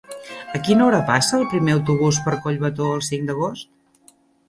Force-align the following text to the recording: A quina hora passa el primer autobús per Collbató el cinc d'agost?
A 0.59 0.61
quina 0.67 0.81
hora 0.85 1.01
passa 1.09 1.35
el 1.41 1.45
primer 1.53 1.77
autobús 1.77 2.21
per 2.25 2.37
Collbató 2.49 2.91
el 2.97 3.07
cinc 3.13 3.31
d'agost? 3.33 4.15